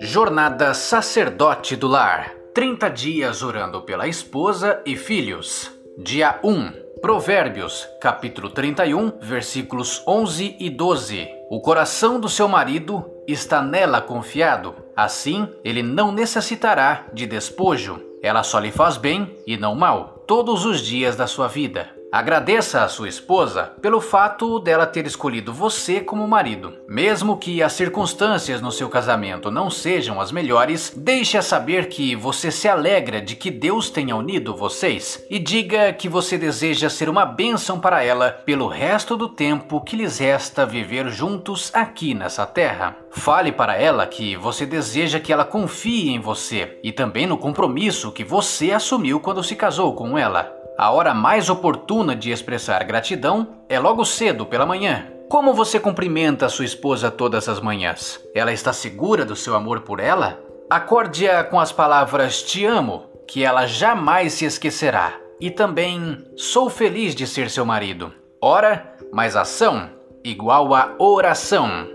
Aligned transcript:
Jornada 0.00 0.72
Sacerdote 0.72 1.76
do 1.76 1.86
Lar 1.86 2.32
30 2.54 2.88
dias 2.88 3.42
orando 3.42 3.82
pela 3.82 4.08
esposa 4.08 4.80
e 4.86 4.96
filhos. 4.96 5.70
Dia 5.98 6.40
1. 6.42 6.72
Provérbios, 7.00 7.86
capítulo 8.00 8.50
31, 8.50 9.12
versículos 9.20 10.02
11 10.06 10.56
e 10.58 10.70
12. 10.70 11.28
O 11.50 11.60
coração 11.60 12.18
do 12.18 12.28
seu 12.28 12.48
marido 12.48 13.04
está 13.26 13.60
nela 13.60 14.00
confiado, 14.00 14.74
assim 14.96 15.48
ele 15.64 15.82
não 15.82 16.12
necessitará 16.12 17.06
de 17.12 17.26
despojo. 17.26 18.00
Ela 18.22 18.42
só 18.42 18.58
lhe 18.58 18.70
faz 18.70 18.96
bem 18.96 19.36
e 19.46 19.56
não 19.56 19.74
mal, 19.74 20.24
todos 20.26 20.64
os 20.64 20.80
dias 20.80 21.16
da 21.16 21.26
sua 21.26 21.48
vida. 21.48 21.95
Agradeça 22.16 22.82
a 22.82 22.88
sua 22.88 23.10
esposa 23.10 23.74
pelo 23.82 24.00
fato 24.00 24.58
dela 24.58 24.86
ter 24.86 25.04
escolhido 25.04 25.52
você 25.52 26.00
como 26.00 26.26
marido. 26.26 26.72
Mesmo 26.88 27.36
que 27.36 27.62
as 27.62 27.74
circunstâncias 27.74 28.62
no 28.62 28.72
seu 28.72 28.88
casamento 28.88 29.50
não 29.50 29.68
sejam 29.68 30.18
as 30.18 30.32
melhores, 30.32 30.94
deixe-a 30.96 31.42
saber 31.42 31.90
que 31.90 32.16
você 32.16 32.50
se 32.50 32.66
alegra 32.66 33.20
de 33.20 33.36
que 33.36 33.50
Deus 33.50 33.90
tenha 33.90 34.16
unido 34.16 34.56
vocês 34.56 35.26
e 35.28 35.38
diga 35.38 35.92
que 35.92 36.08
você 36.08 36.38
deseja 36.38 36.88
ser 36.88 37.10
uma 37.10 37.26
bênção 37.26 37.78
para 37.78 38.02
ela 38.02 38.30
pelo 38.30 38.66
resto 38.66 39.14
do 39.14 39.28
tempo 39.28 39.82
que 39.82 39.94
lhes 39.94 40.16
resta 40.16 40.64
viver 40.64 41.10
juntos 41.10 41.70
aqui 41.74 42.14
nessa 42.14 42.46
terra. 42.46 42.96
Fale 43.10 43.52
para 43.52 43.76
ela 43.76 44.06
que 44.06 44.36
você 44.36 44.64
deseja 44.64 45.20
que 45.20 45.34
ela 45.34 45.44
confie 45.44 46.08
em 46.08 46.18
você 46.18 46.80
e 46.82 46.92
também 46.92 47.26
no 47.26 47.36
compromisso 47.36 48.10
que 48.10 48.24
você 48.24 48.72
assumiu 48.72 49.20
quando 49.20 49.44
se 49.44 49.54
casou 49.54 49.94
com 49.94 50.16
ela. 50.16 50.55
A 50.78 50.90
hora 50.90 51.14
mais 51.14 51.48
oportuna 51.48 52.14
de 52.14 52.30
expressar 52.30 52.84
gratidão 52.84 53.48
é 53.66 53.78
logo 53.78 54.04
cedo 54.04 54.44
pela 54.44 54.66
manhã. 54.66 55.06
Como 55.26 55.54
você 55.54 55.80
cumprimenta 55.80 56.50
sua 56.50 56.66
esposa 56.66 57.10
todas 57.10 57.48
as 57.48 57.60
manhãs? 57.60 58.20
Ela 58.34 58.52
está 58.52 58.74
segura 58.74 59.24
do 59.24 59.34
seu 59.34 59.54
amor 59.54 59.80
por 59.80 60.00
ela? 60.00 60.38
Acorde-a 60.68 61.42
com 61.44 61.58
as 61.58 61.72
palavras 61.72 62.42
te 62.42 62.66
amo, 62.66 63.06
que 63.26 63.42
ela 63.42 63.66
jamais 63.66 64.34
se 64.34 64.44
esquecerá. 64.44 65.14
E 65.40 65.50
também 65.50 66.22
sou 66.36 66.68
feliz 66.68 67.14
de 67.14 67.26
ser 67.26 67.48
seu 67.48 67.64
marido. 67.64 68.12
Ora 68.40 68.96
mais 69.10 69.34
ação 69.34 69.90
igual 70.22 70.74
a 70.74 70.94
oração. 70.98 71.88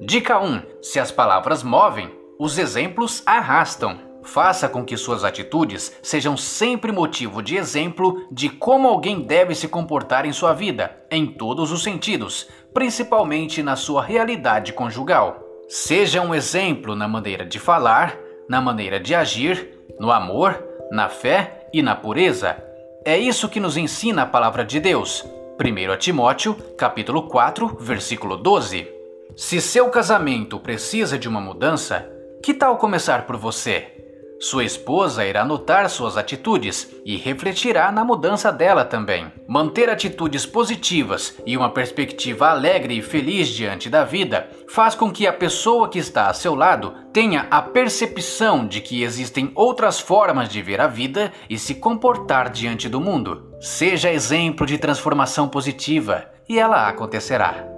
Dica 0.00 0.38
1: 0.38 0.62
se 0.80 1.00
as 1.00 1.10
palavras 1.10 1.64
movem, 1.64 2.08
os 2.38 2.56
exemplos 2.56 3.20
arrastam. 3.26 4.07
Faça 4.28 4.68
com 4.68 4.84
que 4.84 4.94
suas 4.94 5.24
atitudes 5.24 5.90
sejam 6.02 6.36
sempre 6.36 6.92
motivo 6.92 7.42
de 7.42 7.56
exemplo 7.56 8.28
de 8.30 8.50
como 8.50 8.86
alguém 8.86 9.22
deve 9.22 9.54
se 9.54 9.66
comportar 9.66 10.26
em 10.26 10.34
sua 10.34 10.52
vida, 10.52 10.94
em 11.10 11.26
todos 11.26 11.72
os 11.72 11.82
sentidos, 11.82 12.46
principalmente 12.74 13.62
na 13.62 13.74
sua 13.74 14.02
realidade 14.02 14.74
conjugal. 14.74 15.42
Seja 15.66 16.20
um 16.20 16.34
exemplo 16.34 16.94
na 16.94 17.08
maneira 17.08 17.46
de 17.46 17.58
falar, 17.58 18.18
na 18.46 18.60
maneira 18.60 19.00
de 19.00 19.14
agir, 19.14 19.70
no 19.98 20.12
amor, 20.12 20.62
na 20.92 21.08
fé 21.08 21.66
e 21.72 21.82
na 21.82 21.96
pureza. 21.96 22.62
É 23.06 23.16
isso 23.16 23.48
que 23.48 23.58
nos 23.58 23.78
ensina 23.78 24.22
a 24.24 24.26
palavra 24.26 24.62
de 24.62 24.78
Deus. 24.78 25.24
1 25.58 25.96
Timóteo, 25.96 26.54
capítulo 26.76 27.28
4, 27.28 27.78
versículo 27.80 28.36
12. 28.36 28.86
Se 29.34 29.58
seu 29.58 29.88
casamento 29.88 30.60
precisa 30.60 31.18
de 31.18 31.26
uma 31.26 31.40
mudança, 31.40 32.06
que 32.42 32.52
tal 32.52 32.76
começar 32.76 33.26
por 33.26 33.38
você? 33.38 33.98
Sua 34.40 34.64
esposa 34.64 35.24
irá 35.24 35.44
notar 35.44 35.90
suas 35.90 36.16
atitudes 36.16 36.88
e 37.04 37.16
refletirá 37.16 37.90
na 37.90 38.04
mudança 38.04 38.52
dela 38.52 38.84
também. 38.84 39.32
Manter 39.48 39.90
atitudes 39.90 40.46
positivas 40.46 41.36
e 41.44 41.56
uma 41.56 41.70
perspectiva 41.70 42.48
alegre 42.48 42.96
e 42.96 43.02
feliz 43.02 43.48
diante 43.48 43.90
da 43.90 44.04
vida 44.04 44.48
faz 44.68 44.94
com 44.94 45.10
que 45.10 45.26
a 45.26 45.32
pessoa 45.32 45.88
que 45.88 45.98
está 45.98 46.28
a 46.28 46.34
seu 46.34 46.54
lado 46.54 46.94
tenha 47.12 47.48
a 47.50 47.60
percepção 47.60 48.64
de 48.64 48.80
que 48.80 49.02
existem 49.02 49.50
outras 49.56 49.98
formas 49.98 50.48
de 50.48 50.62
ver 50.62 50.80
a 50.80 50.86
vida 50.86 51.32
e 51.50 51.58
se 51.58 51.74
comportar 51.74 52.48
diante 52.48 52.88
do 52.88 53.00
mundo. 53.00 53.56
Seja 53.60 54.12
exemplo 54.12 54.64
de 54.64 54.78
transformação 54.78 55.48
positiva 55.48 56.30
e 56.48 56.60
ela 56.60 56.88
acontecerá. 56.88 57.77